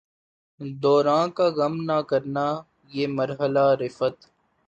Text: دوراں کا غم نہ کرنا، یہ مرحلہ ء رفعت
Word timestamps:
دوراں 0.81 1.25
کا 1.35 1.45
غم 1.57 1.75
نہ 1.87 1.97
کرنا، 2.09 2.47
یہ 2.95 3.05
مرحلہ 3.17 3.65
ء 3.71 3.79
رفعت 3.81 4.17